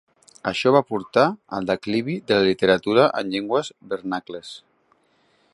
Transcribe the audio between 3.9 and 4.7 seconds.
vernacles.